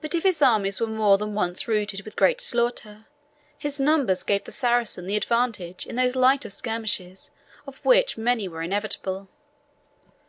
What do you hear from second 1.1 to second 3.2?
than once routed with great slaughter,